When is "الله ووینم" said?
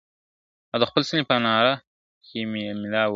2.73-3.07